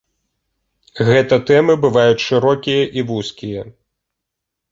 Гэта 1.09 1.35
тэмы 1.49 1.75
бываюць 1.83 2.25
шырокія 2.29 2.83
і 3.01 3.05
вузкія. 3.13 3.61